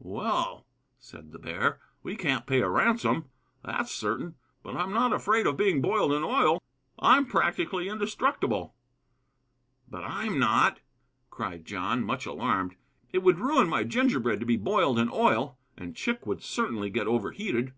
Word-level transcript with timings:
"Well," 0.00 0.66
said 0.98 1.32
the 1.32 1.38
bear, 1.38 1.80
"we 2.02 2.14
can't 2.14 2.46
pay 2.46 2.60
a 2.60 2.68
ransom, 2.68 3.30
that's 3.64 3.90
certain; 3.90 4.34
but 4.62 4.76
I'm 4.76 4.92
not 4.92 5.14
afraid 5.14 5.46
of 5.46 5.56
being 5.56 5.80
boiled 5.80 6.12
in 6.12 6.22
oil. 6.22 6.62
I'm 6.98 7.24
practically 7.24 7.88
indestructible." 7.88 8.74
"But 9.88 10.04
I'm 10.04 10.38
not!" 10.38 10.80
cried 11.30 11.64
John, 11.64 12.04
much 12.04 12.26
alarmed. 12.26 12.76
"It 13.12 13.22
would 13.22 13.38
ruin 13.38 13.66
my 13.66 13.82
gingerbread 13.82 14.40
to 14.40 14.44
be 14.44 14.58
boiled 14.58 14.98
in 14.98 15.08
oil, 15.10 15.56
and 15.74 15.96
Chick 15.96 16.26
would 16.26 16.42
certainly 16.42 16.90
get 16.90 17.06
overheated. 17.06 17.72